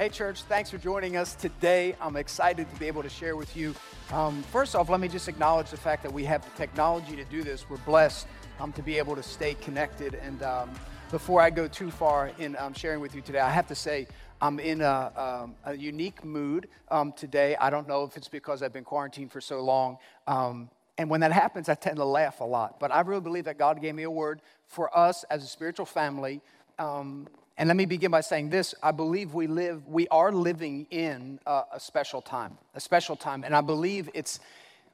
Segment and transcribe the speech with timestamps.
[0.00, 1.94] Hey, church, thanks for joining us today.
[2.00, 3.74] I'm excited to be able to share with you.
[4.10, 7.24] Um, first off, let me just acknowledge the fact that we have the technology to
[7.24, 7.68] do this.
[7.68, 8.26] We're blessed
[8.60, 10.14] um, to be able to stay connected.
[10.14, 10.70] And um,
[11.10, 14.08] before I go too far in um, sharing with you today, I have to say,
[14.40, 17.54] I'm in a, um, a unique mood um, today.
[17.56, 19.98] I don't know if it's because I've been quarantined for so long.
[20.26, 22.80] and when that happens, I tend to laugh a lot.
[22.80, 25.84] But I really believe that God gave me a word for us as a spiritual
[25.84, 26.40] family
[26.78, 27.28] um,
[27.60, 31.38] and let me begin by saying this I believe we live, we are living in
[31.44, 33.44] a, a special time, a special time.
[33.44, 34.40] And I believe it's,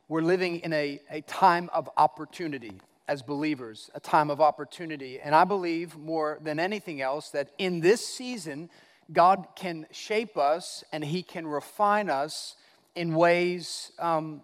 [0.09, 5.21] we're living in a, a time of opportunity as believers, a time of opportunity.
[5.21, 8.69] And I believe more than anything else that in this season,
[9.13, 12.57] God can shape us and He can refine us
[12.97, 14.43] in ways um,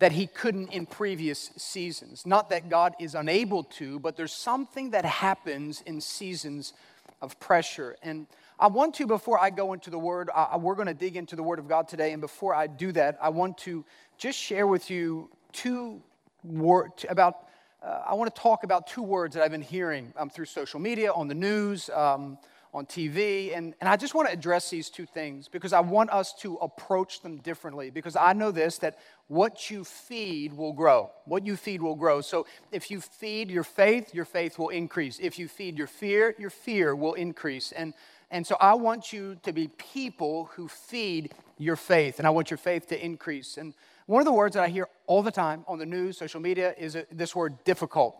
[0.00, 2.26] that he couldn't in previous seasons.
[2.26, 6.72] Not that God is unable to, but there's something that happens in seasons
[7.20, 7.96] of pressure.
[8.02, 8.26] And
[8.58, 11.36] I want to, before I go into the Word, I, we're going to dig into
[11.36, 12.12] the Word of God today.
[12.12, 13.84] And before I do that, I want to
[14.16, 16.02] just share with you two
[16.42, 17.46] words about.
[17.82, 20.80] Uh, I want to talk about two words that I've been hearing um, through social
[20.80, 22.36] media, on the news, um,
[22.72, 23.56] on TV.
[23.56, 26.56] And, and I just want to address these two things because I want us to
[26.56, 27.90] approach them differently.
[27.90, 31.10] Because I know this that what you feed will grow.
[31.24, 32.20] What you feed will grow.
[32.20, 35.18] So if you feed your faith, your faith will increase.
[35.20, 37.72] If you feed your fear, your fear will increase.
[37.72, 37.94] And,
[38.30, 42.50] and so I want you to be people who feed your faith, and I want
[42.50, 43.58] your faith to increase.
[43.58, 43.74] And
[44.06, 46.74] one of the words that I hear all the time on the news, social media,
[46.78, 48.16] is uh, this word difficult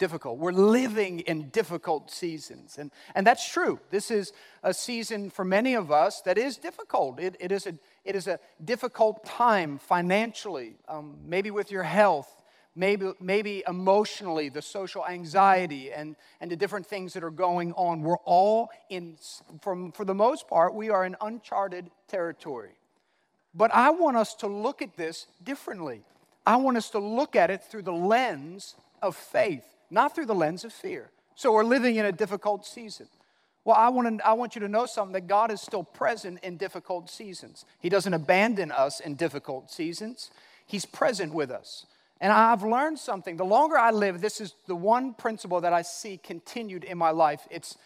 [0.00, 0.38] difficult.
[0.38, 2.78] We're living in difficult seasons.
[2.78, 3.78] And, and that's true.
[3.90, 4.32] This is
[4.64, 7.20] a season for many of us that is difficult.
[7.20, 12.42] It, it, is, a, it is a difficult time financially, um, maybe with your health,
[12.74, 18.00] maybe, maybe emotionally, the social anxiety and, and the different things that are going on.
[18.00, 19.16] We're all in,
[19.60, 22.72] from, for the most part, we are in uncharted territory.
[23.54, 26.02] But I want us to look at this differently.
[26.46, 30.34] I want us to look at it through the lens of faith not through the
[30.34, 31.10] lens of fear.
[31.34, 33.08] So we're living in a difficult season.
[33.64, 36.40] Well, I want, to, I want you to know something that God is still present
[36.42, 37.64] in difficult seasons.
[37.78, 40.30] He doesn't abandon us in difficult seasons,
[40.66, 41.86] He's present with us.
[42.20, 43.36] And I've learned something.
[43.36, 47.10] The longer I live, this is the one principle that I see continued in my
[47.10, 47.46] life.
[47.50, 47.76] It's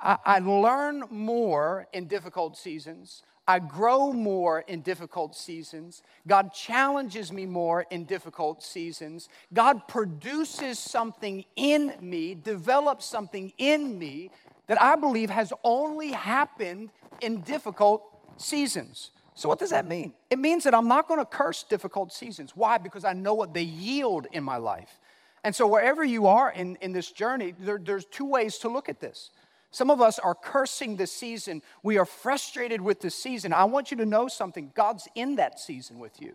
[0.00, 3.22] I, I learn more in difficult seasons.
[3.50, 6.04] I grow more in difficult seasons.
[6.24, 9.28] God challenges me more in difficult seasons.
[9.52, 14.30] God produces something in me, develops something in me
[14.68, 16.90] that I believe has only happened
[17.20, 18.04] in difficult
[18.36, 19.10] seasons.
[19.34, 20.12] So, what does that mean?
[20.30, 22.52] It means that I'm not going to curse difficult seasons.
[22.54, 22.78] Why?
[22.78, 25.00] Because I know what they yield in my life.
[25.42, 28.88] And so, wherever you are in, in this journey, there, there's two ways to look
[28.88, 29.30] at this.
[29.70, 31.62] Some of us are cursing the season.
[31.82, 33.52] We are frustrated with the season.
[33.52, 36.32] I want you to know something God's in that season with you.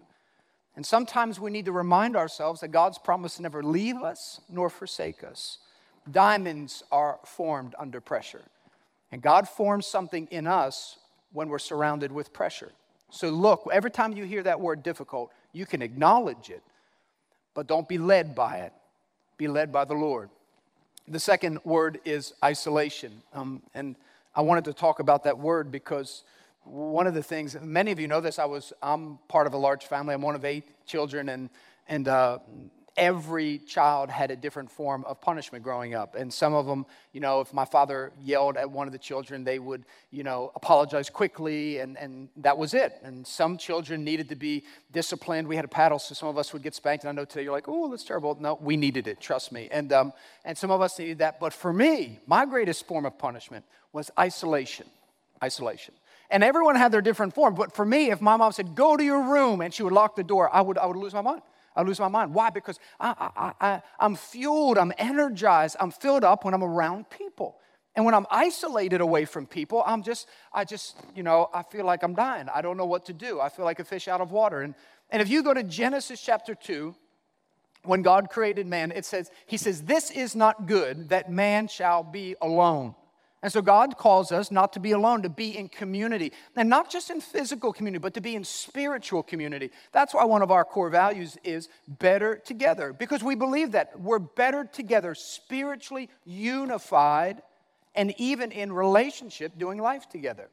[0.75, 4.69] And sometimes we need to remind ourselves that God's promise to never leave us nor
[4.69, 5.59] forsake us.
[6.09, 8.43] Diamonds are formed under pressure.
[9.11, 10.97] And God forms something in us
[11.31, 12.71] when we're surrounded with pressure.
[13.09, 16.63] So, look, every time you hear that word difficult, you can acknowledge it,
[17.53, 18.73] but don't be led by it.
[19.37, 20.29] Be led by the Lord.
[21.07, 23.21] The second word is isolation.
[23.33, 23.95] Um, and
[24.35, 26.23] I wanted to talk about that word because
[26.63, 29.57] one of the things, many of you know this, I was, I'm part of a
[29.57, 30.15] large family.
[30.15, 31.49] I'm one of eight children, and,
[31.87, 32.39] and uh,
[32.97, 36.15] every child had a different form of punishment growing up.
[36.15, 39.43] And some of them, you know, if my father yelled at one of the children,
[39.43, 42.93] they would, you know, apologize quickly, and, and that was it.
[43.03, 45.47] And some children needed to be disciplined.
[45.47, 47.03] We had a paddle, so some of us would get spanked.
[47.03, 48.37] And I know today you're like, oh, that's terrible.
[48.39, 49.67] No, we needed it, trust me.
[49.71, 50.13] And, um,
[50.45, 51.39] and some of us needed that.
[51.39, 54.87] But for me, my greatest form of punishment was isolation.
[55.43, 55.93] Isolation.
[56.29, 57.55] And everyone had their different form.
[57.55, 60.15] But for me, if my mom said, go to your room, and she would lock
[60.15, 61.41] the door, I would, I would lose my mind.
[61.75, 62.33] I lose my mind.
[62.33, 62.49] Why?
[62.49, 67.59] Because I, I, I, I'm fueled, I'm energized, I'm filled up when I'm around people.
[67.95, 71.85] And when I'm isolated away from people, I'm just, I just, you know, I feel
[71.85, 72.47] like I'm dying.
[72.53, 73.39] I don't know what to do.
[73.39, 74.61] I feel like a fish out of water.
[74.61, 74.75] And,
[75.09, 76.93] and if you go to Genesis chapter 2,
[77.83, 82.03] when God created man, it says, He says, This is not good that man shall
[82.03, 82.95] be alone.
[83.45, 86.31] And so God calls us not to be alone, to be in community.
[86.55, 89.69] And not just in physical community, but to be in spiritual community.
[89.91, 94.17] That's why one of our core values is better together, because we believe that we're
[94.17, 97.43] better together, spiritually unified,
[97.93, 100.49] and even in relationship, doing life together.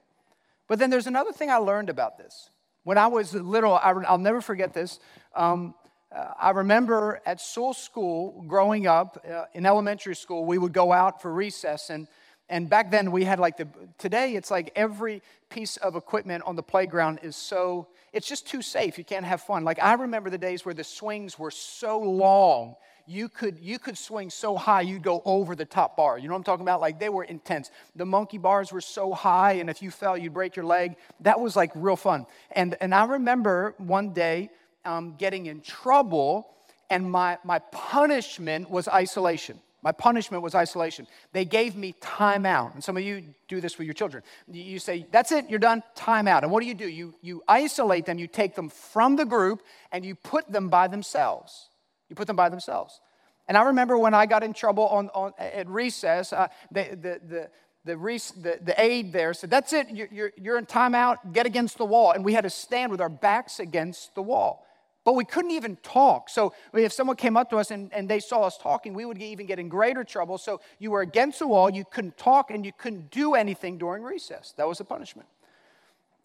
[0.69, 2.51] But then there's another thing I learned about this.
[2.85, 5.01] When I was little, I'll never forget this.
[5.35, 5.75] Um,
[6.15, 10.93] uh, I remember at Sewell School growing up uh, in elementary school, we would go
[10.93, 12.07] out for recess and
[12.53, 13.67] And back then we had like the,
[13.97, 18.61] today it's like every piece of equipment on the playground is so, it's just too
[18.61, 18.99] safe.
[18.99, 19.65] You can't have fun.
[19.65, 22.77] Like I remember the days where the swings were so long
[23.07, 26.19] you could you could swing so high you'd go over the top bar.
[26.19, 26.81] You know what I'm talking about?
[26.81, 27.71] Like they were intense.
[27.97, 30.95] The monkey bars were so high, and if you fell, you'd break your leg.
[31.21, 32.27] That was like real fun.
[32.53, 34.51] And and I remember one day
[34.85, 36.49] um, getting in trouble,
[36.91, 39.59] and my my punishment was isolation.
[39.83, 41.09] My punishment was isolation.
[41.33, 42.75] They gave me time out.
[42.75, 44.23] And some of you do this with your children.
[44.51, 46.45] You say, That's it, you're done, time out.
[46.45, 46.89] And what do you do?
[46.89, 50.87] You, you isolate them, you take them from the group, and you put them by
[50.87, 51.69] themselves.
[52.09, 53.01] You put them by themselves.
[53.49, 57.21] And I remember when I got in trouble on, on at recess, uh, the, the,
[57.27, 57.49] the,
[57.85, 61.77] the, the, the, aide there said, That's it, you're, you're, you're in timeout, get against
[61.77, 62.13] the wall.
[62.13, 64.65] And we had to stand with our backs against the wall.
[65.05, 66.29] But we couldn't even talk.
[66.29, 69.21] So if someone came up to us and, and they saw us talking, we would
[69.21, 70.39] even get in greater trouble.
[70.39, 74.05] So you were against the wall, you couldn't talk, and you couldn't do anything during
[74.05, 74.55] recess.
[74.57, 75.29] That was the punishment.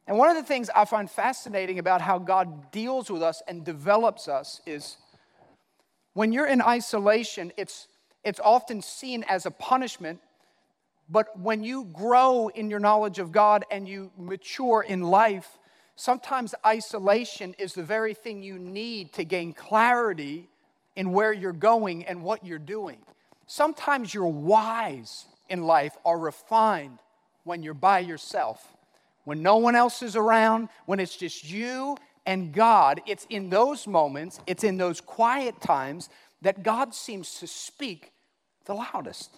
[0.05, 3.65] And one of the things I find fascinating about how God deals with us and
[3.65, 4.97] develops us is
[6.13, 7.87] when you're in isolation, it's,
[8.23, 10.19] it's often seen as a punishment.
[11.09, 15.57] But when you grow in your knowledge of God and you mature in life,
[15.97, 20.47] sometimes isolation is the very thing you need to gain clarity
[20.95, 22.99] in where you're going and what you're doing.
[23.47, 26.99] Sometimes your whys in life are refined
[27.43, 28.75] when you're by yourself,
[29.25, 33.87] when no one else is around, when it's just you and God, it's in those
[33.87, 36.09] moments, it's in those quiet times
[36.41, 38.11] that God seems to speak
[38.65, 39.35] the loudest.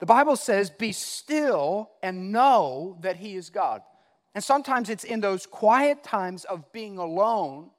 [0.00, 3.82] The Bible says, Be still and know that He is God.
[4.34, 7.70] And sometimes it's in those quiet times of being alone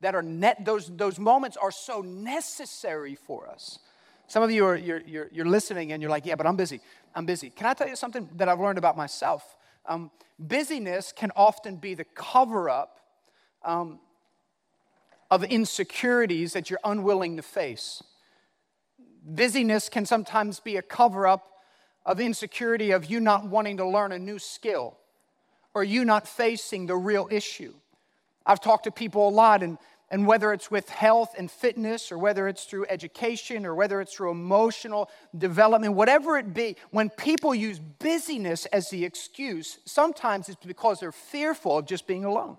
[0.00, 3.78] that are net, those, those moments are so necessary for us.
[4.26, 6.80] Some of you are you're, you're, you're listening and you're like, yeah, but I'm busy.
[7.14, 7.50] I'm busy.
[7.50, 9.56] Can I tell you something that I've learned about myself?
[9.84, 13.00] Um, busyness can often be the cover up
[13.62, 13.98] um,
[15.30, 18.02] of insecurities that you're unwilling to face.
[19.22, 21.46] Busyness can sometimes be a cover up
[22.06, 24.96] of insecurity of you not wanting to learn a new skill
[25.74, 27.74] or you not facing the real issue.
[28.44, 29.78] I've talked to people a lot, and,
[30.10, 34.14] and whether it's with health and fitness, or whether it's through education, or whether it's
[34.14, 40.64] through emotional development, whatever it be, when people use busyness as the excuse, sometimes it's
[40.64, 42.56] because they're fearful of just being alone.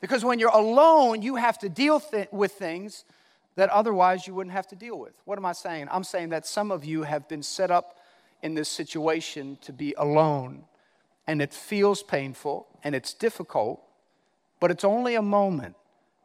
[0.00, 3.04] Because when you're alone, you have to deal th- with things
[3.56, 5.12] that otherwise you wouldn't have to deal with.
[5.26, 5.88] What am I saying?
[5.90, 7.98] I'm saying that some of you have been set up
[8.42, 10.64] in this situation to be alone,
[11.30, 13.80] and it feels painful and it's difficult,
[14.58, 15.76] but it's only a moment.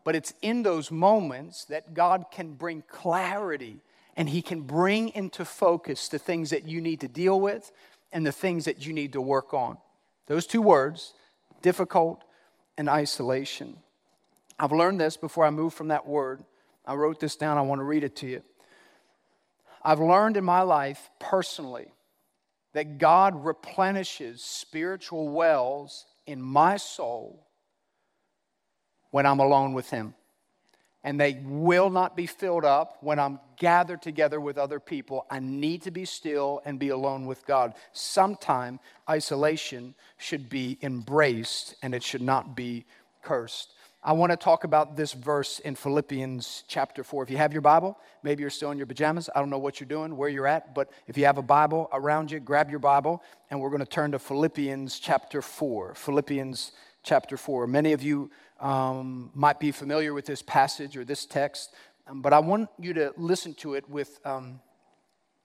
[0.04, 3.84] But it's in those moments that God can bring clarity
[4.18, 7.72] and He can bring into focus the things that you need to deal with
[8.12, 9.78] and the things that you need to work on.
[10.26, 11.14] Those two words,
[11.62, 12.24] difficult
[12.76, 13.78] and isolation.
[14.58, 16.44] I've learned this before I move from that word.
[16.84, 18.42] I wrote this down, I want to read it to you.
[19.84, 21.92] I've learned in my life personally
[22.76, 27.48] that God replenishes spiritual wells in my soul
[29.12, 30.14] when I'm alone with Him
[31.02, 35.26] and they will not be filled up when I'm gathered together with other people.
[35.30, 37.76] I need to be still and be alone with God.
[37.94, 42.86] Sometime isolation should be embraced and it should not be
[43.22, 43.72] cursed.
[44.08, 47.24] I want to talk about this verse in Philippians chapter 4.
[47.24, 49.32] If you have your Bible, maybe you're still in your pajamas.
[49.36, 51.90] I don't know what you're doing, where you're at, but if you have a Bible
[51.92, 55.96] around you, grab your Bible and we're going to turn to Philippians chapter 4.
[55.96, 57.66] Philippians chapter 4.
[57.66, 61.74] Many of you um, might be familiar with this passage or this text,
[62.06, 64.60] um, but I want you to listen to it with um,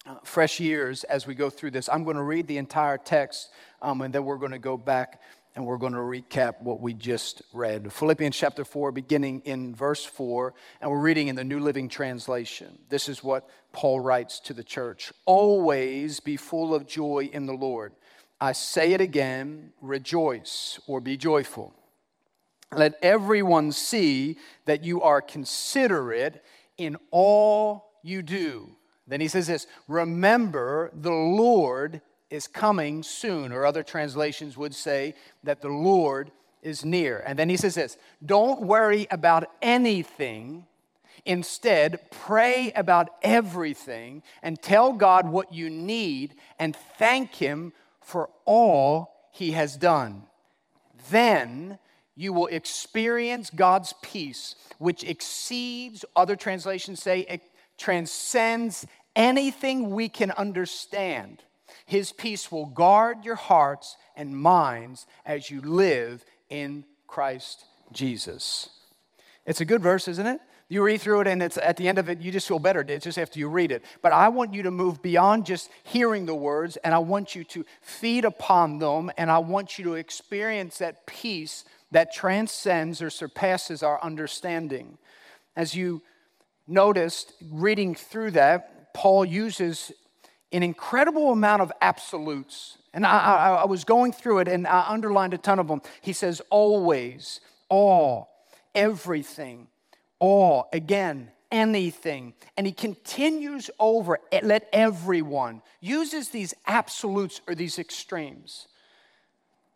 [0.07, 1.89] uh, fresh ears as we go through this.
[1.89, 3.49] I'm going to read the entire text,
[3.81, 5.19] um, and then we're going to go back
[5.55, 7.93] and we're going to recap what we just read.
[7.93, 12.79] Philippians chapter 4, beginning in verse 4, and we're reading in the New Living Translation.
[12.89, 17.53] This is what Paul writes to the church Always be full of joy in the
[17.53, 17.93] Lord.
[18.41, 21.75] I say it again, rejoice or be joyful.
[22.73, 26.43] Let everyone see that you are considerate
[26.79, 28.77] in all you do.
[29.07, 32.01] Then he says this Remember, the Lord
[32.31, 33.53] is coming soon.
[33.53, 36.31] Or other translations would say that the Lord
[36.63, 37.23] is near.
[37.27, 40.67] And then he says this Don't worry about anything.
[41.27, 49.29] Instead, pray about everything and tell God what you need and thank Him for all
[49.31, 50.23] He has done.
[51.11, 51.79] Then
[52.17, 57.43] you will experience God's peace, which exceeds, other translations say, it
[57.79, 61.43] transcends anything we can understand.
[61.87, 68.71] His peace will guard your hearts and minds as you live in Christ Jesus.
[69.47, 70.41] It's a good verse, isn't it?
[70.69, 72.85] You read through it, and it's at the end of it, you just feel better.
[72.87, 73.85] It's just after you read it.
[74.03, 77.43] But I want you to move beyond just hearing the words, and I want you
[77.43, 83.11] to feed upon them, and I want you to experience that peace that transcends or
[83.11, 84.97] surpasses our understanding.
[85.57, 86.03] As you
[86.69, 89.91] noticed, reading through that, Paul uses
[90.53, 92.79] an incredible amount of absolutes.
[92.93, 95.81] And I, I, I was going through it and I underlined a ton of them.
[96.01, 98.31] He says, always, all,
[98.75, 99.69] everything,
[100.19, 102.35] all, again, anything.
[102.57, 108.67] And he continues over, let everyone, uses these absolutes or these extremes.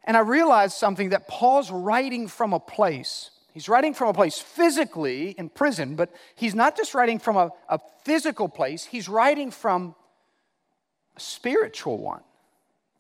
[0.04, 3.30] And I realized something that Paul's writing from a place.
[3.52, 7.50] He's writing from a place physically in prison, but he's not just writing from a,
[7.68, 9.94] a physical place, he's writing from
[11.16, 12.20] a spiritual one.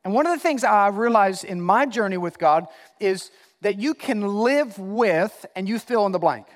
[0.04, 2.66] And one of the things I realized in my journey with God
[3.00, 3.30] is
[3.62, 6.46] that you can live with and you fill in the blank.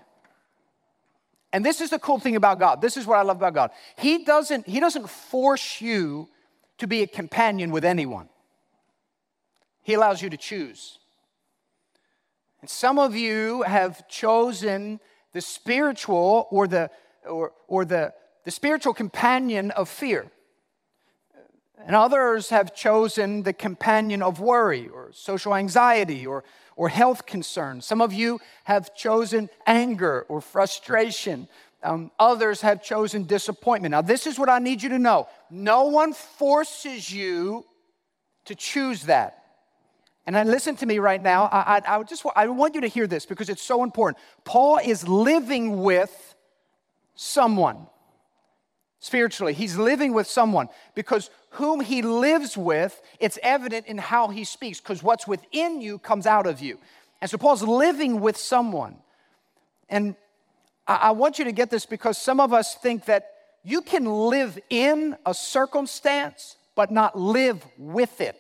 [1.53, 2.83] And this is the cool thing about God.
[2.83, 3.71] This is what I love about God.
[3.97, 6.29] He doesn't, he doesn't force you
[6.77, 8.29] to be a companion with anyone.
[9.83, 10.99] He allows you to choose.
[12.61, 15.01] And some of you have chosen
[15.33, 16.91] the spiritual or the
[17.29, 18.13] or, or the,
[18.45, 20.27] the spiritual companion of fear.
[21.87, 26.45] And others have chosen the companion of worry or social anxiety or,
[26.77, 27.87] or health concerns.
[27.87, 31.49] Some of you have chosen anger or frustration.
[31.83, 33.93] Um, others have chosen disappointment.
[33.93, 37.65] Now, this is what I need you to know no one forces you
[38.47, 39.45] to choose that.
[40.27, 41.45] And then listen to me right now.
[41.45, 44.23] I, I, I, just I want you to hear this because it's so important.
[44.45, 46.35] Paul is living with
[47.15, 47.87] someone
[49.01, 49.53] spiritually.
[49.53, 54.81] He's living with someone because whom he lives with, it's evident in how he speaks
[54.81, 56.79] because what's within you comes out of you.
[57.21, 58.97] And so Paul's living with someone.
[59.89, 60.17] And
[60.87, 63.33] I, want you to get this because some of us think that
[63.65, 68.37] you can live in a circumstance but not live with it.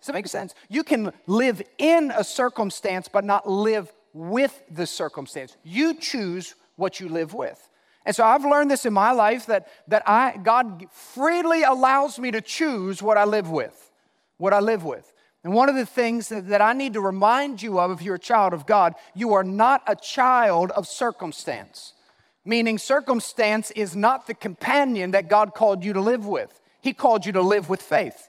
[0.00, 0.54] Does that make sense?
[0.68, 5.56] You can live in a circumstance, but not live with the circumstance.
[5.62, 7.68] You choose what you live with.
[8.04, 12.30] And so I've learned this in my life that, that I, God freely allows me
[12.32, 13.90] to choose what I live with,
[14.38, 15.12] what I live with.
[15.44, 18.16] And one of the things that, that I need to remind you of if you're
[18.16, 21.94] a child of God, you are not a child of circumstance.
[22.44, 26.60] Meaning, circumstance is not the companion that God called you to live with.
[26.80, 28.28] He called you to live with faith.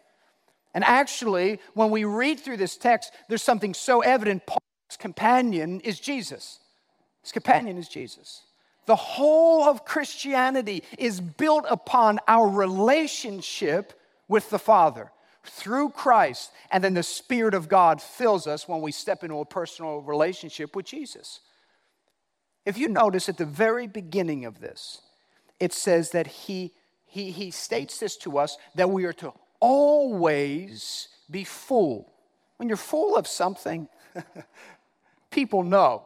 [0.75, 4.45] And actually, when we read through this text, there's something so evident.
[4.45, 6.59] Paul's companion is Jesus.
[7.21, 8.41] His companion is Jesus.
[8.85, 15.11] The whole of Christianity is built upon our relationship with the Father
[15.45, 16.51] through Christ.
[16.71, 20.75] And then the Spirit of God fills us when we step into a personal relationship
[20.75, 21.39] with Jesus.
[22.65, 25.01] If you notice at the very beginning of this,
[25.59, 26.71] it says that he,
[27.05, 32.11] he, he states this to us that we are to always be full.
[32.57, 33.87] When you're full of something,
[35.31, 36.05] people know.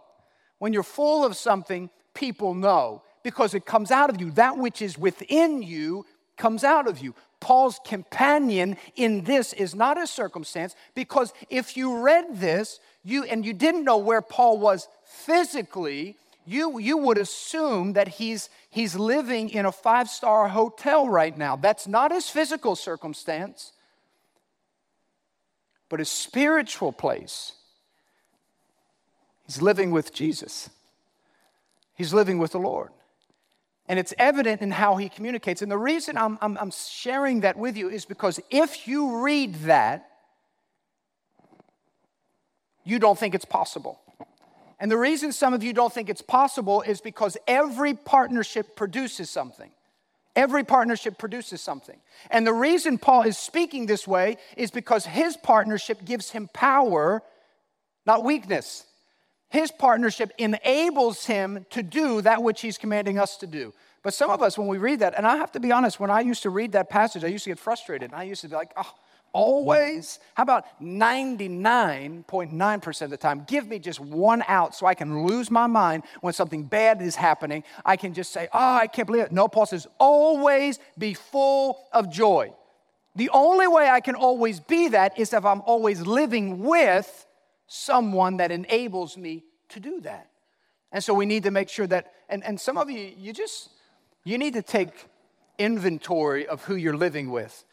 [0.59, 4.31] When you're full of something, people know because it comes out of you.
[4.31, 6.05] That which is within you
[6.35, 7.13] comes out of you.
[7.39, 13.45] Paul's companion in this is not a circumstance because if you read this, you and
[13.45, 19.49] you didn't know where Paul was physically, you, you would assume that he's, he's living
[19.49, 21.55] in a five star hotel right now.
[21.55, 23.73] That's not his physical circumstance,
[25.89, 27.51] but his spiritual place.
[29.45, 30.69] He's living with Jesus,
[31.97, 32.91] he's living with the Lord.
[33.89, 35.61] And it's evident in how he communicates.
[35.61, 39.55] And the reason I'm, I'm, I'm sharing that with you is because if you read
[39.65, 40.09] that,
[42.83, 43.99] you don't think it's possible.
[44.79, 49.29] And the reason some of you don't think it's possible is because every partnership produces
[49.29, 49.71] something.
[50.35, 51.97] Every partnership produces something.
[52.29, 57.23] And the reason Paul is speaking this way is because his partnership gives him power,
[58.05, 58.85] not weakness.
[59.49, 63.73] His partnership enables him to do that which he's commanding us to do.
[64.03, 66.11] But some of us, when we read that, and I have to be honest, when
[66.11, 68.13] I used to read that passage, I used to get frustrated.
[68.13, 68.93] I used to be like, oh,
[69.33, 70.19] Always?
[70.33, 73.45] How about 99.9% of the time?
[73.47, 77.15] Give me just one out so I can lose my mind when something bad is
[77.15, 77.63] happening.
[77.85, 79.31] I can just say, Oh, I can't believe it.
[79.31, 82.51] No, Paul says, always be full of joy.
[83.15, 87.26] The only way I can always be that is if I'm always living with
[87.67, 90.29] someone that enables me to do that.
[90.91, 93.69] And so we need to make sure that, and, and some of you, you just,
[94.23, 95.07] you need to take
[95.57, 97.63] inventory of who you're living with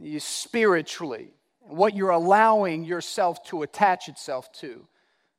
[0.00, 1.28] you spiritually,
[1.60, 4.86] what you're allowing yourself to attach itself to.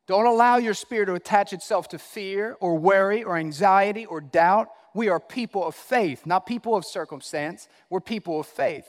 [0.08, 4.70] Don't allow your spirit to attach itself to fear or worry or anxiety or doubt.
[4.94, 7.68] We are people of faith, not people of circumstance.
[7.90, 8.86] We're people of faith.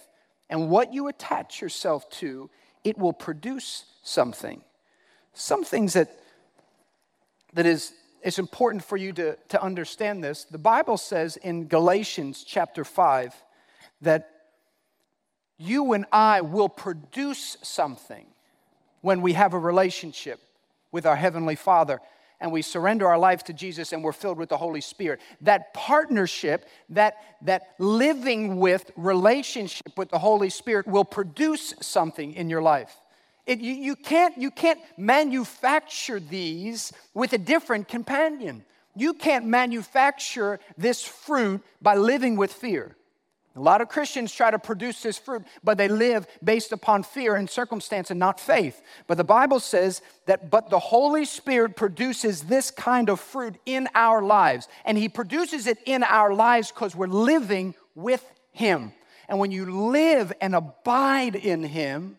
[0.51, 2.51] And what you attach yourself to,
[2.85, 4.63] it will produce something.
[5.39, 6.19] Some things that,
[7.53, 10.45] that is it's important for you to, to understand this.
[10.45, 13.35] The Bible says in Galatians chapter 5
[14.01, 14.31] that
[15.59, 18.27] you and I will produce something
[19.03, 20.41] when we have a relationship
[20.91, 22.01] with our Heavenly Father
[22.41, 25.21] and we surrender our life to Jesus and we're filled with the Holy Spirit.
[25.43, 32.49] That partnership, that, that living with relationship with the Holy Spirit will produce something in
[32.49, 32.97] your life.
[33.47, 38.65] It, you, you, can't, you can't manufacture these with a different companion.
[38.97, 42.97] You can't manufacture this fruit by living with fear.
[43.55, 47.37] A lot of Christians try to produce this fruit, but they live based upon fear
[47.37, 48.83] and circumstance and not faith.
[49.07, 53.89] But the Bible says that, but the Holy Spirit produces this kind of fruit in
[53.95, 54.69] our lives.
[54.85, 58.93] And He produces it in our lives because we're living with Him.
[59.27, 62.19] And when you live and abide in Him,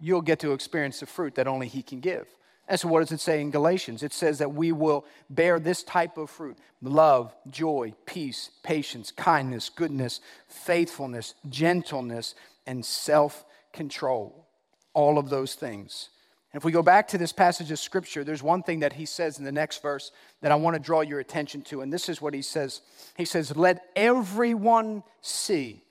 [0.00, 2.26] you'll get to experience the fruit that only He can give.
[2.66, 4.02] And so, what does it say in Galatians?
[4.02, 9.68] It says that we will bear this type of fruit love, joy, peace, patience, kindness,
[9.68, 12.34] goodness, faithfulness, gentleness,
[12.66, 14.46] and self control.
[14.94, 16.10] All of those things.
[16.52, 19.06] And if we go back to this passage of Scripture, there's one thing that he
[19.06, 21.80] says in the next verse that I want to draw your attention to.
[21.80, 22.80] And this is what he says
[23.16, 25.82] He says, Let everyone see.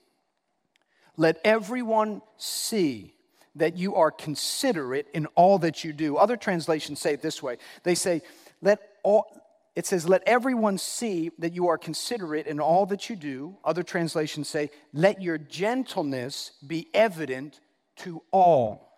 [1.16, 3.13] Let everyone see
[3.56, 6.16] that you are considerate in all that you do.
[6.16, 8.22] Other translations say it this way they say,
[8.60, 9.26] let all,
[9.74, 13.56] it says, let everyone see that you are considerate in all that you do.
[13.64, 17.60] Other translations say, let your gentleness be evident
[17.96, 18.88] to all.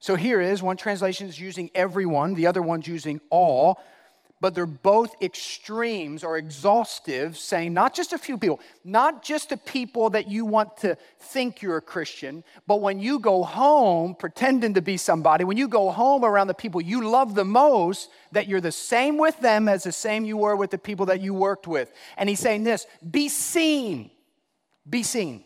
[0.00, 3.80] So here is one translation is using everyone, the other one's using all
[4.40, 9.56] but they're both extremes or exhaustive, saying not just a few people, not just the
[9.56, 14.74] people that you want to think you're a Christian, but when you go home pretending
[14.74, 18.46] to be somebody, when you go home around the people you love the most, that
[18.46, 21.34] you're the same with them as the same you were with the people that you
[21.34, 21.92] worked with.
[22.16, 24.10] And he's saying this be seen.
[24.88, 25.44] Be seen.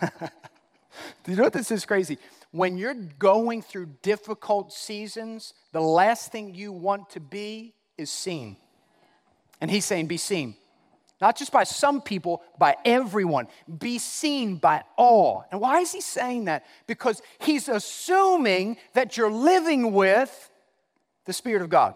[0.00, 2.18] Do you know what this is crazy?
[2.50, 8.56] When you're going through difficult seasons, the last thing you want to be is seen.
[9.60, 10.56] And he's saying, be seen.
[11.20, 13.48] Not just by some people, by everyone.
[13.78, 15.46] Be seen by all.
[15.50, 16.66] And why is he saying that?
[16.86, 20.50] Because he's assuming that you're living with
[21.24, 21.94] the Spirit of God.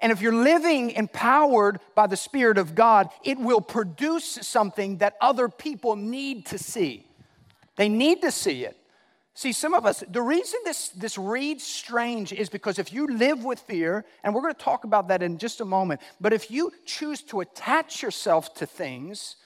[0.00, 5.16] And if you're living empowered by the Spirit of God, it will produce something that
[5.20, 7.06] other people need to see.
[7.76, 8.76] They need to see it.
[9.38, 13.44] See, some of us, the reason this, this reads strange is because if you live
[13.44, 16.50] with fear, and we're going to talk about that in just a moment, but if
[16.50, 19.36] you choose to attach yourself to things,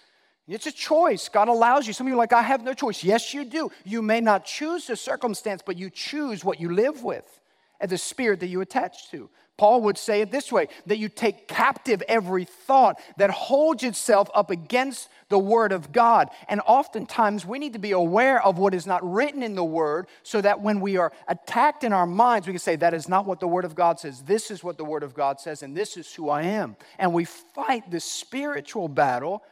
[0.49, 1.29] it's a choice.
[1.29, 1.93] God allows you.
[1.93, 3.05] Some of you are like, I have no choice.
[3.05, 3.71] Yes, you do.
[3.85, 7.42] You may not choose the circumstance, but you choose what you live with
[7.91, 9.29] the spirit that you attach to.
[9.59, 14.29] Paul would say it this way that you take captive every thought that holds itself
[14.35, 16.31] up against the Word of God.
[16.49, 20.09] And oftentimes we need to be aware of what is not written in the Word
[20.23, 23.27] so that when we are attacked in our minds, we can say, That is not
[23.27, 24.23] what the Word of God says.
[24.23, 26.77] This is what the Word of God says, and this is who I am.
[26.99, 29.43] And we fight the spiritual battle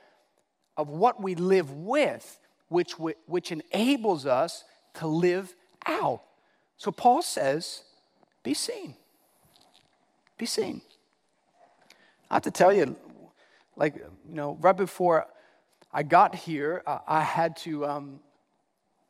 [0.77, 2.95] of what we live with, which,
[3.27, 4.65] which enables us
[4.95, 5.55] to live
[5.87, 6.23] out.
[6.79, 7.85] So Paul says,
[8.43, 8.95] Be seen
[10.41, 10.81] be seen.
[12.31, 12.97] I have to tell you,
[13.77, 15.27] like, you know, right before
[15.93, 18.21] I got here, uh, I had to um,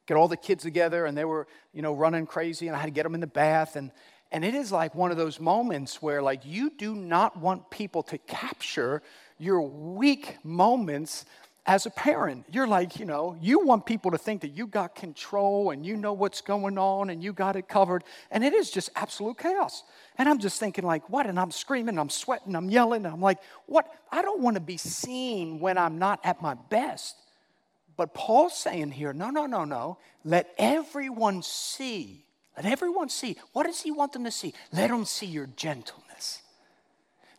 [0.07, 2.87] get all the kids together and they were, you know, running crazy and I had
[2.87, 3.77] to get them in the bath.
[3.77, 3.93] And,
[4.33, 8.03] and it is like one of those moments where, like, you do not want people
[8.05, 9.03] to capture
[9.39, 11.27] your weak moments
[11.71, 12.45] as a parent.
[12.51, 15.97] You're like, you know, you want people to think that you got control and you
[15.97, 18.03] know what's going on and you got it covered.
[18.33, 19.85] And it is just absolute chaos.
[20.19, 21.27] And I'm just thinking, like, what?
[21.27, 23.05] And I'm screaming, I'm sweating, I'm yelling.
[23.07, 23.87] And I'm like, what?
[24.11, 27.15] I don't want to be seen when I'm not at my best.
[27.97, 29.99] But Paul's saying here, no, no, no, no.
[30.25, 32.25] Let everyone see.
[32.57, 33.37] Let everyone see.
[33.53, 34.55] What does he want them to see?
[34.73, 36.43] Let them see your gentleness.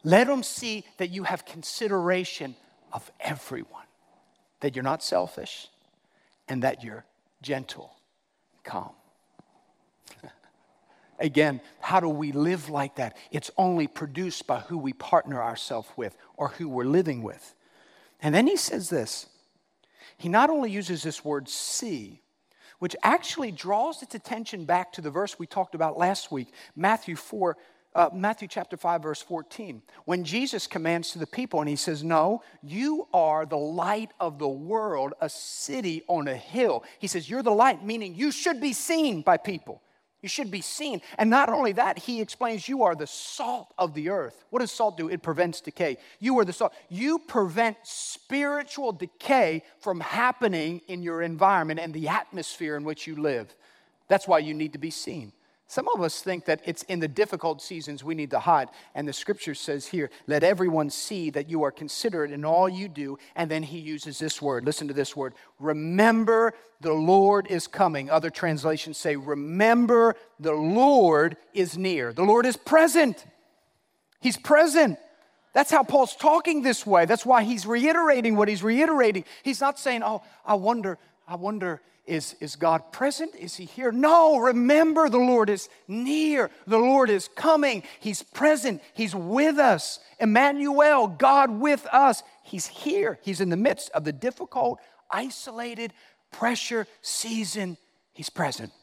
[0.06, 2.56] Let them see that you have consideration
[2.94, 3.82] of everyone
[4.62, 5.68] that you're not selfish,
[6.48, 7.06] and that you're
[7.42, 7.94] gentle,
[8.64, 8.92] calm.
[11.20, 13.18] Again, how do we live like that?
[13.32, 17.54] It's only produced by who we partner ourselves with or who we're living with.
[18.22, 19.28] And then he says this
[20.18, 22.22] he not only uses this word see,
[22.78, 27.16] which actually draws its attention back to the verse we talked about last week, Matthew
[27.16, 27.58] 4.
[27.94, 32.06] Uh, Matthew chapter 5, verse 14, when Jesus commands to the people and he says,
[32.06, 36.86] No, you are the light of the world, a city on a hill.
[37.00, 39.82] He says, You're the light, meaning you should be seen by people.
[40.22, 41.02] You should be seen.
[41.18, 44.46] And not only that, he explains you are the salt of the earth.
[44.52, 45.10] What does salt do?
[45.10, 45.98] It prevents decay.
[46.20, 46.74] You are the salt.
[46.90, 53.16] You prevent spiritual decay from happening in your environment and the atmosphere in which you
[53.16, 53.54] live.
[54.08, 55.34] That's why you need to be seen.
[55.72, 58.68] Some of us think that it's in the difficult seasons we need to hide.
[58.94, 62.90] And the scripture says here, let everyone see that you are considerate in all you
[62.90, 63.18] do.
[63.38, 64.66] And then he uses this word.
[64.66, 65.34] Listen to this word.
[65.60, 68.10] Remember the Lord is coming.
[68.10, 72.12] Other translations say, remember the Lord is near.
[72.12, 73.26] The Lord is present.
[74.20, 75.00] He's present.
[75.54, 77.06] That's how Paul's talking this way.
[77.06, 79.24] That's why he's reiterating what he's reiterating.
[79.42, 80.98] He's not saying, oh, I wonder,
[81.32, 83.36] I wonder is, is God present?
[83.36, 83.94] Is He here?
[83.94, 86.52] No, remember the Lord is near.
[86.68, 87.84] The Lord is coming.
[88.02, 88.82] He's present.
[88.94, 90.02] He's with us.
[90.20, 92.22] Emmanuel, God with us.
[92.44, 93.18] He's here.
[93.22, 95.94] He's in the midst of the difficult, isolated,
[96.32, 97.78] pressure season.
[98.12, 98.74] He's present.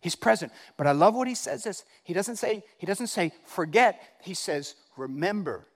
[0.00, 0.50] He's present.
[0.76, 1.84] But I love what he says this.
[2.02, 4.02] He doesn't say, he doesn't say forget.
[4.22, 5.68] He says remember.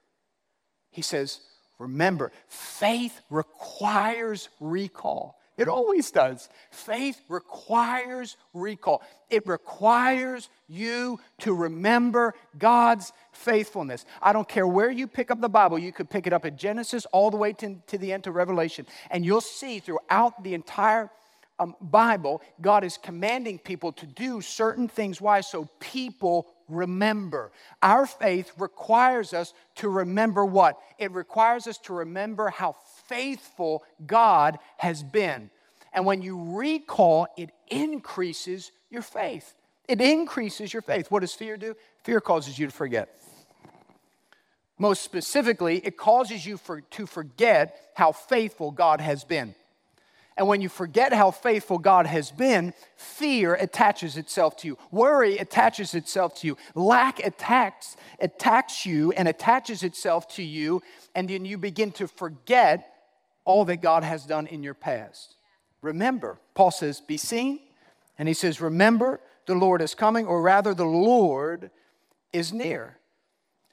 [0.91, 1.39] He says
[1.79, 2.33] remember.
[2.49, 5.36] Faith requires recall.
[5.57, 6.49] It always does.
[6.69, 9.01] Faith requires recall.
[9.29, 14.05] It requires you to remember God's faithfulness.
[14.21, 16.57] I don't care where you pick up the Bible, you could pick it up at
[16.57, 20.53] Genesis all the way to, to the end of Revelation, and you'll see throughout the
[20.53, 21.09] entire
[21.59, 25.19] um, Bible, God is commanding people to do certain things.
[25.19, 25.41] Why?
[25.41, 27.51] So people remember.
[27.81, 30.79] Our faith requires us to remember what?
[30.99, 32.75] It requires us to remember how
[33.07, 35.49] faithful God has been.
[35.93, 39.53] And when you recall, it increases your faith.
[39.87, 41.09] It increases your faith.
[41.09, 41.75] What does fear do?
[42.03, 43.09] Fear causes you to forget.
[44.77, 49.55] Most specifically, it causes you for, to forget how faithful God has been.
[50.37, 54.77] And when you forget how faithful God has been, fear attaches itself to you.
[54.91, 56.57] Worry attaches itself to you.
[56.75, 60.83] Lack attacks, attacks you and attaches itself to you.
[61.15, 62.93] And then you begin to forget
[63.47, 65.35] all that God has done in your past.
[65.81, 67.61] Remember, Paul says, be seen.
[68.19, 71.71] And he says, remember, the Lord is coming, or rather, the Lord
[72.33, 72.97] is near.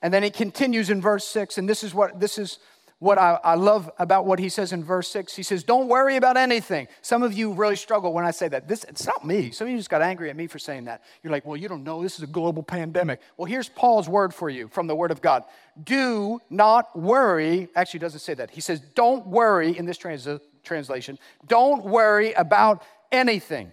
[0.00, 2.58] And then he continues in verse 6, and this is what this is
[2.98, 5.35] what I, I, love about what he says in verse 6.
[5.35, 6.88] He says, Don't worry about anything.
[7.02, 8.68] Some of you really struggle when I say that.
[8.68, 9.50] This it's not me.
[9.50, 11.02] Some of you just got angry at me for saying that.
[11.22, 13.20] You're like, well, you don't know, this is a global pandemic.
[13.37, 15.44] Well, here's Paul's word for you from the word of God.
[15.83, 17.68] Do not worry.
[17.74, 18.50] Actually, doesn't say that.
[18.50, 20.28] He says, Don't worry in this trans-
[20.62, 21.18] translation.
[21.46, 23.72] Don't worry about anything.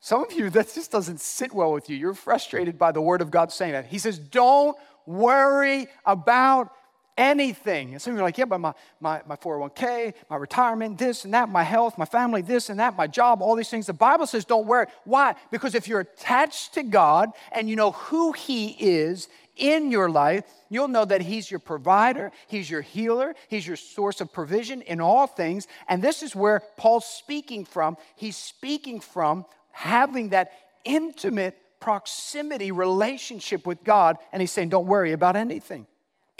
[0.00, 1.96] Some of you, that just doesn't sit well with you.
[1.96, 3.86] You're frustrated by the word of God saying that.
[3.86, 4.76] He says, Don't
[5.06, 6.72] worry about
[7.20, 7.92] anything.
[7.92, 11.26] And some of you are like, yeah, but my, my, my 401k, my retirement, this
[11.26, 13.86] and that, my health, my family, this and that, my job, all these things.
[13.86, 14.86] The Bible says don't worry.
[15.04, 15.34] Why?
[15.50, 20.44] Because if you're attached to God and you know who He is in your life,
[20.70, 25.00] you'll know that He's your provider, He's your healer, He's your source of provision in
[25.00, 25.68] all things.
[25.88, 27.98] And this is where Paul's speaking from.
[28.16, 30.52] He's speaking from having that
[30.86, 35.86] intimate proximity relationship with God, and he's saying, Don't worry about anything.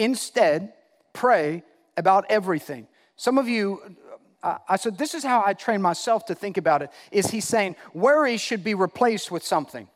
[0.01, 0.73] Instead,
[1.13, 1.63] pray
[1.99, 2.89] about everything.
[3.17, 3.83] Some of you,
[4.43, 6.89] uh, I said, this is how I train myself to think about it.
[7.13, 9.87] Is he saying worry should be replaced with something?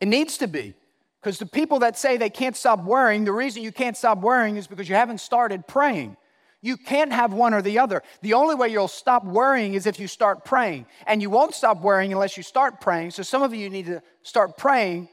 [0.00, 0.74] It needs to be.
[1.20, 4.56] Because the people that say they can't stop worrying, the reason you can't stop worrying
[4.56, 6.16] is because you haven't started praying.
[6.62, 8.00] You can't have one or the other.
[8.22, 10.86] The only way you'll stop worrying is if you start praying.
[11.08, 13.10] And you won't stop worrying unless you start praying.
[13.10, 15.08] So some of you need to start praying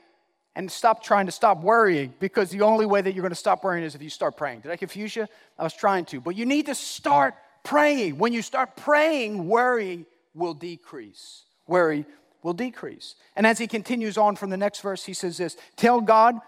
[0.57, 3.63] and stop trying to stop worrying because the only way that you're going to stop
[3.63, 4.61] worrying is if you start praying.
[4.61, 5.27] Did I confuse you?
[5.57, 6.19] I was trying to.
[6.19, 8.17] But you need to start praying.
[8.17, 11.43] When you start praying, worry will decrease.
[11.67, 12.05] Worry
[12.41, 13.13] will decrease.
[13.35, 16.39] And as he continues on from the next verse, he says this Tell God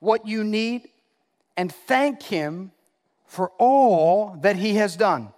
[0.00, 0.90] what you need
[1.56, 2.72] and thank him
[3.24, 5.32] for all that he has done.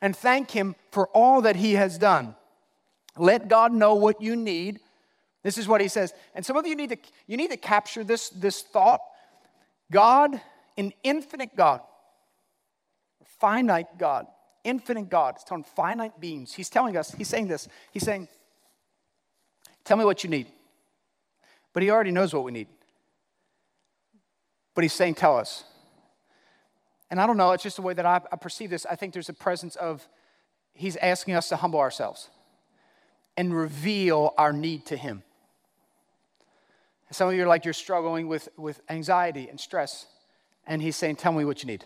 [0.00, 2.34] And thank him for all that he has done.
[3.18, 4.80] Let God know what you need
[5.48, 6.12] this is what he says.
[6.34, 9.00] And some of you need to, you need to capture this, this thought.
[9.90, 10.38] God,
[10.76, 11.80] an infinite God,
[13.40, 14.26] finite God,
[14.62, 15.36] infinite God.
[15.36, 16.52] It's telling finite beings.
[16.52, 17.66] He's telling us, he's saying this.
[17.92, 18.28] He's saying,
[19.84, 20.48] Tell me what you need.
[21.72, 22.68] But he already knows what we need.
[24.74, 25.64] But he's saying, Tell us.
[27.10, 28.84] And I don't know, it's just the way that I, I perceive this.
[28.84, 30.06] I think there's a presence of
[30.74, 32.28] he's asking us to humble ourselves
[33.38, 35.22] and reveal our need to him.
[37.10, 40.06] Some of you are like you're struggling with, with anxiety and stress,
[40.66, 41.84] and he's saying, Tell me what you need.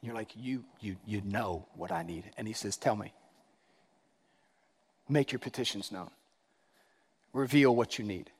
[0.00, 2.24] And you're like, you, you, you know what I need.
[2.36, 3.12] And he says, Tell me.
[5.08, 6.10] Make your petitions known.
[7.32, 8.30] Reveal what you need.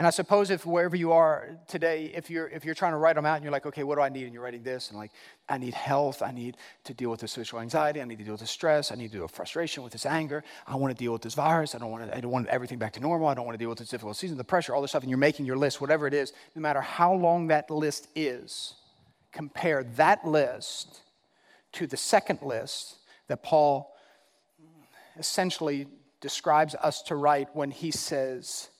[0.00, 3.16] And I suppose if wherever you are today, if you're, if you're trying to write
[3.16, 4.24] them out and you're like, okay, what do I need?
[4.24, 5.10] And you're writing this, and like,
[5.46, 6.22] I need health.
[6.22, 8.00] I need to deal with the social anxiety.
[8.00, 8.92] I need to deal with the stress.
[8.92, 10.42] I need to deal with frustration, with this anger.
[10.66, 11.74] I want to deal with this virus.
[11.74, 13.28] I don't want to, I don't want everything back to normal.
[13.28, 15.02] I don't want to deal with this difficult season, the pressure, all this stuff.
[15.02, 18.76] And you're making your list, whatever it is, no matter how long that list is,
[19.32, 21.02] compare that list
[21.72, 22.96] to the second list
[23.28, 23.94] that Paul
[25.18, 25.88] essentially
[26.22, 28.70] describes us to write when he says,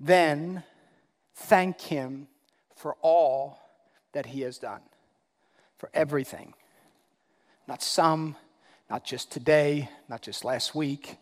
[0.00, 0.62] then
[1.34, 2.28] thank Him
[2.76, 3.58] for all
[4.12, 4.80] that He has done,
[5.76, 6.54] for everything.
[7.66, 8.36] Not some,
[8.88, 11.16] not just today, not just last week,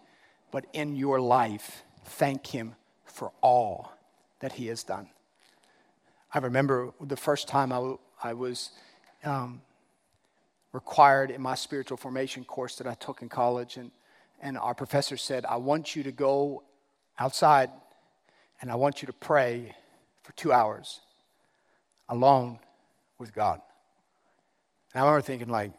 [0.51, 3.93] but in your life, thank Him for all
[4.41, 5.09] that He has done.
[6.33, 8.71] I remember the first time I, I was
[9.25, 9.63] um,
[10.73, 13.91] required in my spiritual formation course that I took in college, and,
[14.41, 16.63] and our professor said, I want you to go
[17.19, 17.71] outside
[18.61, 19.75] and I want you to pray
[20.23, 21.01] for two hours
[22.09, 22.59] alone
[23.19, 23.61] with God.
[24.93, 25.73] And I remember thinking, like,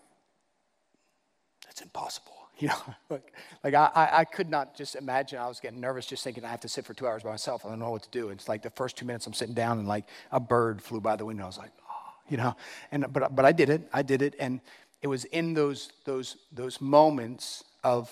[1.65, 2.33] that's impossible.
[2.59, 5.37] You know, like, like I, I could not just imagine.
[5.37, 7.63] I was getting nervous just thinking I have to sit for two hours by myself.
[7.63, 8.29] I don't know what to do.
[8.29, 10.99] And It's like the first two minutes I'm sitting down and like a bird flew
[10.99, 11.43] by the window.
[11.43, 12.55] I was like, oh, you know,
[12.91, 13.87] and but but I did it.
[13.93, 14.59] I did it, and
[15.03, 18.09] it was in those those those moments of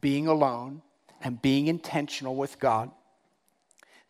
[0.00, 0.82] being alone
[1.20, 2.90] and being intentional with God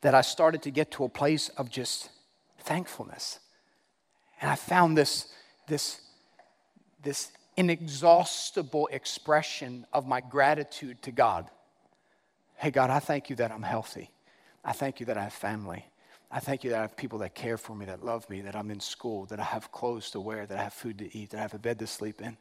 [0.02, 2.10] that I started to get to a place of just
[2.60, 3.40] thankfulness.
[4.40, 5.32] And I found this,
[5.66, 6.00] this,
[7.02, 11.48] this inexhaustible expression of my gratitude to God.
[12.56, 14.10] Hey, God, I thank you that I'm healthy.
[14.64, 15.86] I thank you that I have family.
[16.34, 18.56] I thank you that I have people that care for me, that love me, that
[18.56, 21.30] I'm in school, that I have clothes to wear, that I have food to eat,
[21.30, 22.38] that I have a bed to sleep in,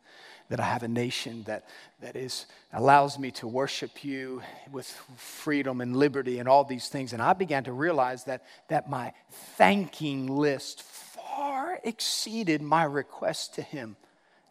[0.47, 1.67] that I have a nation that,
[1.99, 7.12] that is, allows me to worship you with freedom and liberty and all these things.
[7.12, 9.12] And I began to realize that, that my
[9.58, 13.97] thanking list far exceeded my request to Him.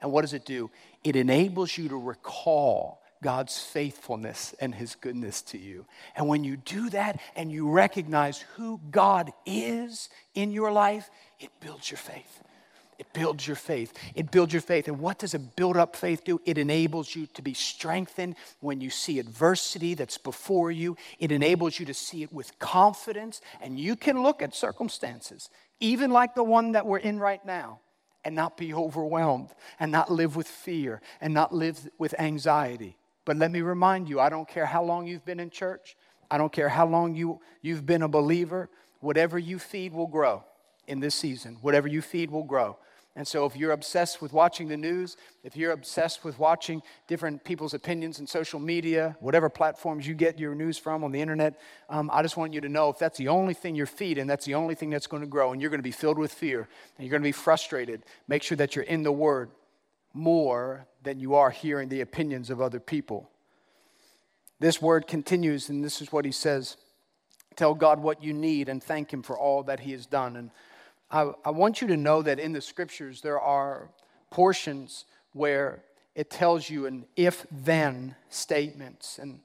[0.03, 0.71] And what does it do?
[1.03, 5.87] It enables you to recall God's faithfulness and his goodness to you.
[6.17, 11.51] And when you do that and you recognize who God is in your life, it
[11.61, 12.43] builds your faith.
[12.99, 13.95] It builds your faith.
[14.15, 14.87] It builds your faith.
[14.87, 16.39] And what does a build up faith do?
[16.45, 20.99] It enables you to be strengthened when you see adversity that's before you.
[21.19, 23.41] It enables you to see it with confidence.
[23.63, 25.49] And you can look at circumstances,
[25.81, 27.81] even like the one that we're in right now,
[28.23, 32.99] and not be overwhelmed, and not live with fear, and not live with anxiety.
[33.25, 35.97] But let me remind you I don't care how long you've been in church,
[36.31, 40.45] I don't care how long you, you've been a believer, whatever you feed will grow
[40.87, 41.59] in this season.
[41.61, 42.77] Whatever you feed will grow.
[43.17, 47.43] And so, if you're obsessed with watching the news, if you're obsessed with watching different
[47.43, 51.61] people's opinions in social media, whatever platforms you get your news from on the internet,
[51.89, 54.45] um, I just want you to know if that's the only thing you're feeding, that's
[54.45, 56.69] the only thing that's going to grow, and you're going to be filled with fear
[56.97, 59.51] and you're going to be frustrated, make sure that you're in the Word
[60.13, 63.31] more than you are hearing the opinions of other people.
[64.59, 66.77] This word continues, and this is what he says
[67.57, 70.37] Tell God what you need and thank Him for all that He has done.
[70.37, 70.51] And
[71.11, 73.91] I, I want you to know that in the scriptures there are
[74.31, 75.83] portions where
[76.15, 79.19] it tells you an if then statements.
[79.19, 79.41] And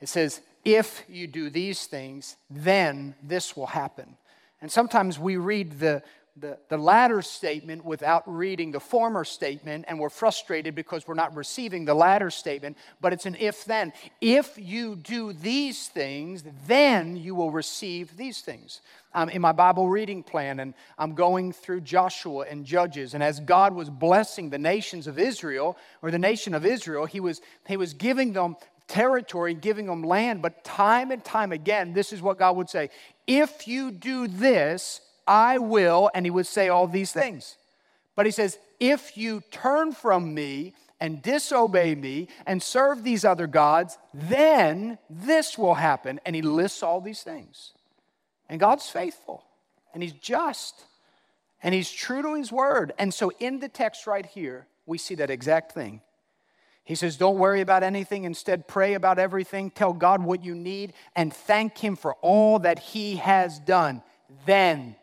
[0.00, 4.16] it says, if you do these things, then this will happen.
[4.60, 6.02] And sometimes we read the
[6.38, 11.34] the, the latter statement without reading the former statement, and we're frustrated because we're not
[11.34, 13.92] receiving the latter statement, but it's an if then.
[14.20, 18.82] If you do these things, then you will receive these things.
[19.14, 23.40] I'm in my Bible reading plan, and I'm going through Joshua and Judges, and as
[23.40, 27.78] God was blessing the nations of Israel, or the nation of Israel, He was, he
[27.78, 28.56] was giving them
[28.88, 32.90] territory, giving them land, but time and time again, this is what God would say
[33.26, 37.56] If you do this, I will, and he would say all these things.
[38.14, 43.46] But he says, if you turn from me and disobey me and serve these other
[43.46, 46.20] gods, then this will happen.
[46.24, 47.72] And he lists all these things.
[48.48, 49.44] And God's faithful,
[49.92, 50.84] and he's just,
[51.62, 52.92] and he's true to his word.
[52.98, 56.00] And so in the text right here, we see that exact thing.
[56.84, 58.22] He says, Don't worry about anything.
[58.22, 59.70] Instead, pray about everything.
[59.70, 64.02] Tell God what you need and thank Him for all that He has done.
[64.46, 64.94] Then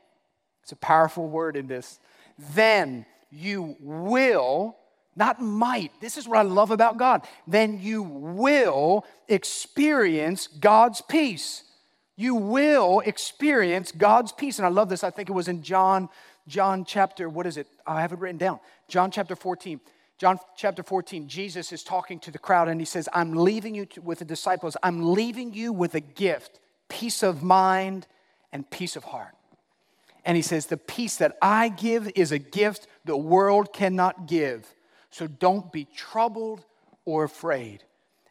[0.64, 2.00] it's a powerful word in this.
[2.54, 4.78] Then you will
[5.16, 5.92] not might.
[6.02, 7.28] This is what I love about God.
[7.46, 11.64] Then you will experience God's peace.
[12.16, 14.58] You will experience God's peace.
[14.58, 15.04] And I love this.
[15.04, 16.10] I think it was in John,
[16.48, 17.68] John chapter, what is it?
[17.86, 18.60] I have it written down.
[18.88, 19.80] John chapter 14.
[20.18, 23.86] John chapter 14, Jesus is talking to the crowd and he says, I'm leaving you
[23.88, 24.78] to, with the disciples.
[24.82, 28.08] I'm leaving you with a gift, peace of mind
[28.52, 29.36] and peace of heart.
[30.26, 34.74] And he says, The peace that I give is a gift the world cannot give.
[35.10, 36.66] So don't be troubled
[37.06, 37.84] or afraid.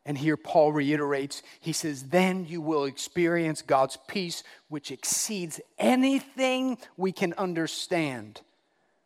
[0.05, 6.79] And here Paul reiterates, he says, Then you will experience God's peace, which exceeds anything
[6.97, 8.41] we can understand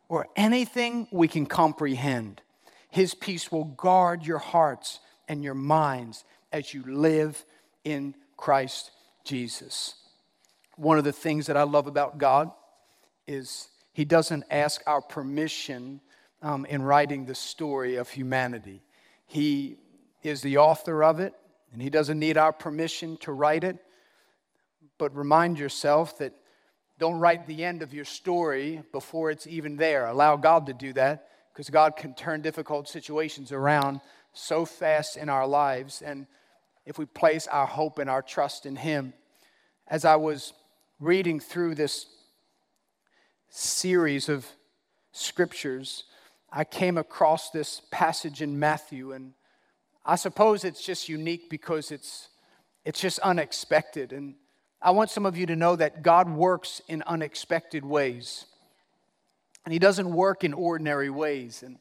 [0.09, 2.41] or anything we can comprehend.
[2.89, 7.43] His peace will guard your hearts and your minds as you live
[7.83, 8.91] in Christ
[9.23, 9.95] Jesus.
[10.77, 12.51] One of the things that I love about God
[13.27, 16.01] is He doesn't ask our permission
[16.41, 18.81] um, in writing the story of humanity.
[19.25, 19.77] He
[20.23, 21.33] is the author of it,
[21.73, 23.77] and He doesn't need our permission to write it.
[24.97, 26.33] But remind yourself that
[26.97, 30.07] don't write the end of your story before it's even there.
[30.07, 34.01] Allow God to do that because God can turn difficult situations around
[34.33, 36.01] so fast in our lives.
[36.01, 36.25] And
[36.85, 39.13] if we place our hope and our trust in Him,
[39.87, 40.53] as I was
[40.99, 42.07] reading through this
[43.49, 44.45] series of
[45.11, 46.05] scriptures,
[46.51, 49.33] I came across this passage in Matthew, and
[50.05, 52.29] I suppose it's just unique because it's,
[52.85, 54.13] it's just unexpected.
[54.13, 54.35] And
[54.81, 58.45] I want some of you to know that God works in unexpected ways,
[59.65, 61.63] and He doesn't work in ordinary ways.
[61.63, 61.77] And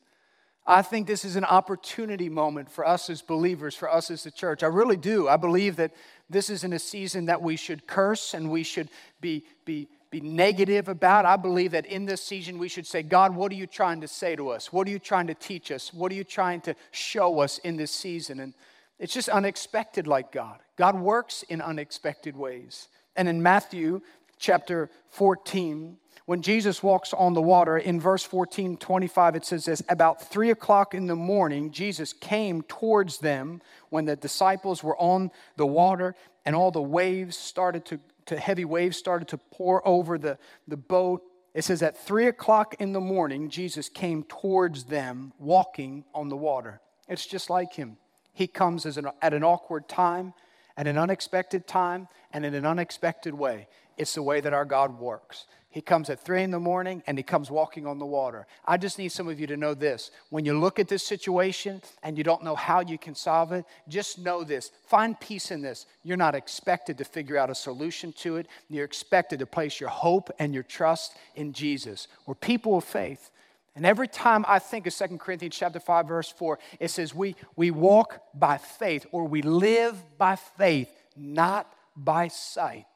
[0.66, 4.32] I think this is an opportunity moment for us as believers, for us as the
[4.32, 4.64] church.
[4.64, 5.28] I really do.
[5.28, 5.94] I believe that
[6.28, 8.88] this is in a season that we should curse and we should
[9.20, 11.24] be, be be negative about.
[11.24, 14.08] I believe that in this season we should say, God, what are you trying to
[14.08, 14.72] say to us?
[14.72, 15.92] What are you trying to teach us?
[15.92, 18.40] What are you trying to show us in this season?
[18.40, 18.54] And
[18.98, 20.58] it's just unexpected like God.
[20.76, 22.88] God works in unexpected ways.
[23.14, 24.00] And in Matthew
[24.38, 29.82] chapter 14, when Jesus walks on the water, in verse 14, 25, it says this
[29.88, 35.30] About three o'clock in the morning, Jesus came towards them when the disciples were on
[35.56, 40.18] the water, and all the waves started to to heavy waves started to pour over
[40.18, 41.22] the, the boat.
[41.54, 46.36] It says at three o'clock in the morning, Jesus came towards them walking on the
[46.36, 46.80] water.
[47.08, 47.96] It's just like him.
[48.32, 50.34] He comes an, at an awkward time,
[50.76, 53.68] at an unexpected time, and in an unexpected way.
[53.96, 55.46] It's the way that our God works.
[55.76, 58.46] He comes at three in the morning and he comes walking on the water.
[58.64, 60.10] I just need some of you to know this.
[60.30, 63.66] When you look at this situation and you don't know how you can solve it,
[63.86, 64.72] just know this.
[64.86, 65.84] Find peace in this.
[66.02, 68.46] You're not expected to figure out a solution to it.
[68.70, 72.08] You're expected to place your hope and your trust in Jesus.
[72.24, 73.30] We're people of faith.
[73.74, 77.36] And every time I think of 2 Corinthians chapter 5, verse 4, it says we,
[77.54, 82.86] we walk by faith or we live by faith, not by sight.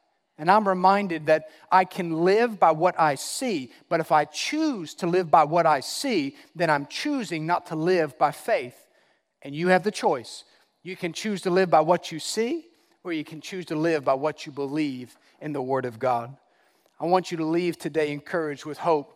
[0.41, 4.95] And I'm reminded that I can live by what I see, but if I choose
[4.95, 8.75] to live by what I see, then I'm choosing not to live by faith.
[9.43, 10.43] And you have the choice.
[10.81, 12.65] You can choose to live by what you see,
[13.03, 16.35] or you can choose to live by what you believe in the Word of God.
[16.99, 19.13] I want you to leave today encouraged with hope.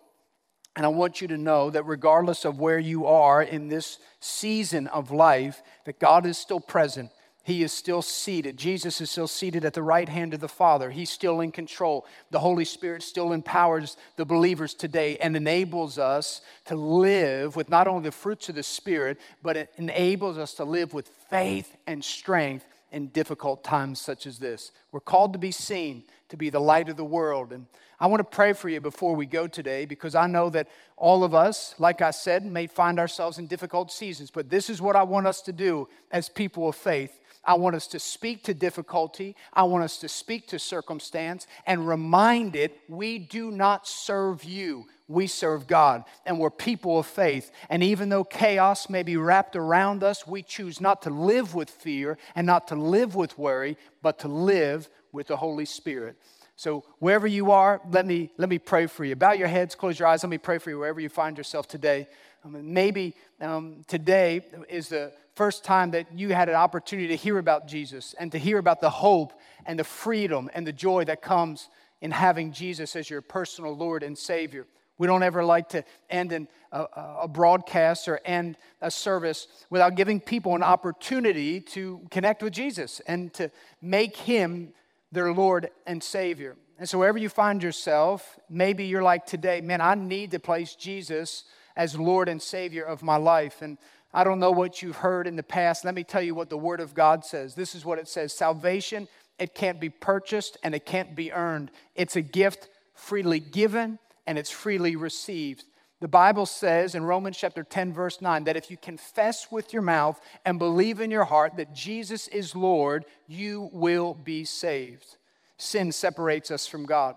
[0.75, 4.85] And I want you to know that regardless of where you are in this season
[4.88, 7.09] of life, that God is still present
[7.45, 8.58] he is still seated.
[8.58, 10.89] Jesus is still seated at the right hand of the Father.
[10.89, 12.08] He's still in control.
[12.31, 17.88] The Holy Spirit still empowers the believers today and enables us to live with not
[17.88, 22.03] only the fruits of the Spirit, but it enables us to live with faith and
[22.03, 24.71] strength in difficult times such as this.
[24.91, 27.53] We're called to be seen, to be the light of the world.
[27.53, 27.67] And
[27.99, 31.23] I want to pray for you before we go today because I know that all
[31.23, 34.31] of us, like I said, may find ourselves in difficult seasons.
[34.31, 37.75] But this is what I want us to do as people of faith I want
[37.75, 39.36] us to speak to difficulty.
[39.53, 44.88] I want us to speak to circumstance and remind it we do not serve you.
[45.08, 47.52] We serve God and we're people of faith.
[47.69, 51.69] And even though chaos may be wrapped around us, we choose not to live with
[51.69, 56.17] fear and not to live with worry, but to live with the Holy Spirit.
[56.56, 59.15] So wherever you are, let me let me pray for you.
[59.15, 60.23] Bow your heads, close your eyes.
[60.23, 62.08] Let me pray for you wherever you find yourself today.
[62.46, 67.39] Um, maybe um, today is the first time that you had an opportunity to hear
[67.39, 69.33] about Jesus and to hear about the hope
[69.65, 71.69] and the freedom and the joy that comes
[72.02, 74.67] in having Jesus as your personal Lord and Savior.
[74.98, 76.87] We don't ever like to end a,
[77.21, 83.02] a, broadcast or end a service without giving people an opportunity to connect with Jesus
[83.08, 84.71] and to make Him
[85.12, 86.56] their Lord and Savior.
[86.77, 90.75] And so, wherever you find yourself, maybe you're like today, man, I need to place
[90.75, 91.43] Jesus
[91.76, 93.62] as Lord and Savior of my life.
[93.62, 93.78] And
[94.13, 95.86] I don't know what you've heard in the past.
[95.86, 97.56] Let me tell you what the Word of God says.
[97.56, 99.08] This is what it says Salvation,
[99.38, 101.71] it can't be purchased and it can't be earned.
[101.96, 105.65] It's a gift freely given and it's freely received.
[106.02, 109.82] The Bible says in Romans chapter 10, verse 9, that if you confess with your
[109.82, 115.17] mouth and believe in your heart that Jesus is Lord, you will be saved.
[115.58, 117.15] Sin separates us from God.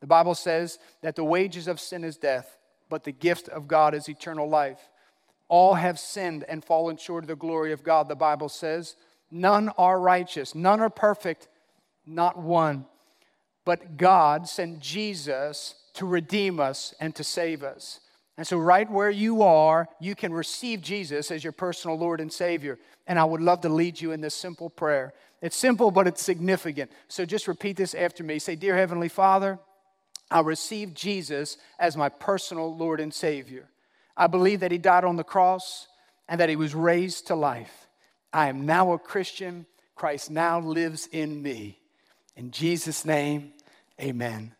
[0.00, 2.56] The Bible says that the wages of sin is death,
[2.88, 4.88] but the gift of God is eternal life.
[5.48, 8.96] All have sinned and fallen short of the glory of God, the Bible says.
[9.30, 11.48] None are righteous, none are perfect,
[12.06, 12.86] not one.
[13.64, 18.00] But God sent Jesus to redeem us and to save us.
[18.36, 22.32] And so, right where you are, you can receive Jesus as your personal Lord and
[22.32, 22.78] Savior.
[23.06, 25.14] And I would love to lead you in this simple prayer.
[25.40, 26.90] It's simple, but it's significant.
[27.08, 28.38] So, just repeat this after me.
[28.38, 29.58] Say, Dear Heavenly Father,
[30.30, 33.68] I receive Jesus as my personal Lord and Savior.
[34.16, 35.86] I believe that He died on the cross
[36.28, 37.86] and that He was raised to life.
[38.32, 39.66] I am now a Christian.
[39.94, 41.78] Christ now lives in me.
[42.34, 43.52] In Jesus' name,
[44.00, 44.55] amen.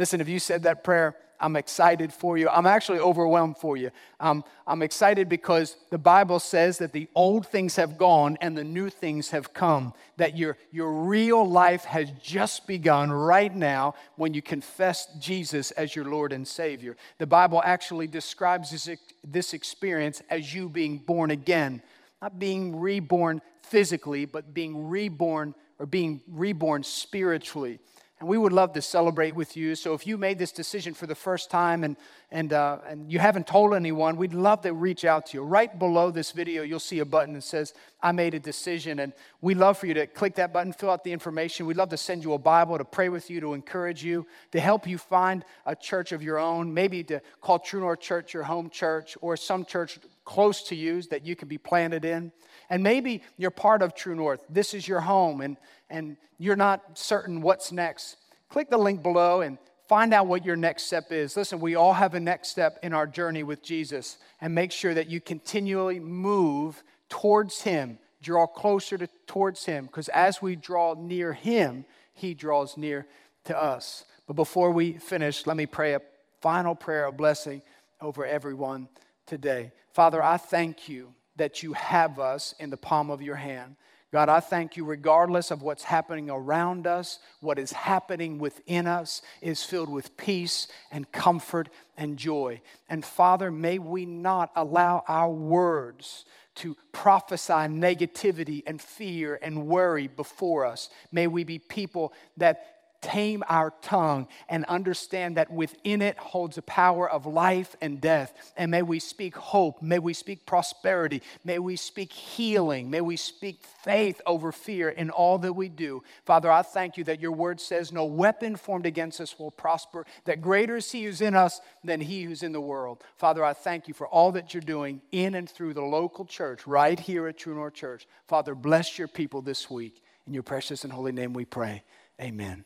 [0.00, 2.48] Listen, if you said that prayer, I'm excited for you.
[2.48, 3.90] I'm actually overwhelmed for you.
[4.18, 8.64] Um, I'm excited because the Bible says that the old things have gone and the
[8.64, 9.92] new things have come.
[10.16, 15.94] That your, your real life has just begun right now when you confess Jesus as
[15.94, 16.96] your Lord and Savior.
[17.18, 18.88] The Bible actually describes this,
[19.22, 21.82] this experience as you being born again,
[22.22, 27.80] not being reborn physically, but being reborn or being reborn spiritually.
[28.20, 29.74] And we would love to celebrate with you.
[29.74, 31.96] So if you made this decision for the first time and,
[32.30, 35.42] and, uh, and you haven't told anyone, we'd love to reach out to you.
[35.42, 38.98] Right below this video, you'll see a button that says, I made a decision.
[38.98, 41.64] And we'd love for you to click that button, fill out the information.
[41.64, 44.60] We'd love to send you a Bible to pray with you, to encourage you, to
[44.60, 48.42] help you find a church of your own, maybe to call True North Church your
[48.42, 49.98] home church or some church
[50.30, 52.30] close to you that you can be planted in.
[52.70, 54.44] And maybe you're part of True North.
[54.48, 55.56] This is your home, and,
[55.90, 58.16] and you're not certain what's next.
[58.48, 59.58] Click the link below and
[59.88, 61.36] find out what your next step is.
[61.36, 64.94] Listen, we all have a next step in our journey with Jesus, and make sure
[64.94, 70.94] that you continually move towards Him, draw closer to, towards Him, because as we draw
[70.94, 73.08] near Him, He draws near
[73.46, 74.04] to us.
[74.28, 76.02] But before we finish, let me pray a
[76.40, 77.62] final prayer of blessing
[78.00, 78.88] over everyone
[79.30, 79.70] today.
[79.92, 83.76] Father, I thank you that you have us in the palm of your hand.
[84.12, 89.22] God, I thank you, regardless of what's happening around us, what is happening within us
[89.40, 92.60] is filled with peace and comfort and joy.
[92.88, 96.24] And Father, may we not allow our words
[96.56, 100.90] to prophesy negativity and fear and worry before us.
[101.12, 106.62] May we be people that tame our tongue and understand that within it holds a
[106.62, 108.52] power of life and death.
[108.56, 113.16] And may we speak hope, may we speak prosperity, may we speak healing, may we
[113.16, 116.02] speak faith over fear in all that we do.
[116.24, 120.06] Father, I thank you that your word says no weapon formed against us will prosper,
[120.24, 123.02] that greater is he who's in us than he who's in the world.
[123.16, 126.66] Father, I thank you for all that you're doing in and through the local church
[126.66, 128.06] right here at True North Church.
[128.28, 130.02] Father, bless your people this week.
[130.26, 131.82] In your precious and holy name we pray.
[132.20, 132.64] Amen.